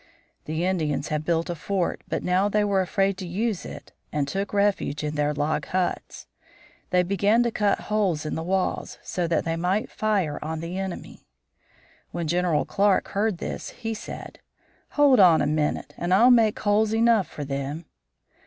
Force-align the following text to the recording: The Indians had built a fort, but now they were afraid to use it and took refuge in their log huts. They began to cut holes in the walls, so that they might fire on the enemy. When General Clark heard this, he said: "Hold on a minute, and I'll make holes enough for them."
The 0.45 0.65
Indians 0.65 1.09
had 1.09 1.23
built 1.23 1.47
a 1.47 1.53
fort, 1.53 2.01
but 2.07 2.23
now 2.23 2.49
they 2.49 2.63
were 2.63 2.81
afraid 2.81 3.19
to 3.19 3.27
use 3.27 3.67
it 3.67 3.91
and 4.11 4.27
took 4.27 4.51
refuge 4.51 5.03
in 5.03 5.13
their 5.13 5.31
log 5.31 5.67
huts. 5.67 6.25
They 6.89 7.03
began 7.03 7.43
to 7.43 7.51
cut 7.51 7.81
holes 7.81 8.25
in 8.25 8.33
the 8.33 8.41
walls, 8.41 8.97
so 9.03 9.27
that 9.27 9.45
they 9.45 9.55
might 9.55 9.91
fire 9.91 10.39
on 10.41 10.59
the 10.59 10.75
enemy. 10.79 11.27
When 12.09 12.27
General 12.27 12.65
Clark 12.65 13.09
heard 13.09 13.37
this, 13.37 13.69
he 13.69 13.93
said: 13.93 14.39
"Hold 14.97 15.19
on 15.19 15.39
a 15.39 15.45
minute, 15.45 15.93
and 15.97 16.15
I'll 16.15 16.31
make 16.31 16.57
holes 16.57 16.95
enough 16.95 17.27
for 17.27 17.43
them." 17.45 17.85